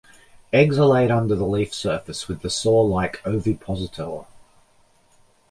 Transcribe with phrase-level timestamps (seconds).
[0.51, 4.23] Eggs are laid under the leaf surface with the saw-like ovipositor.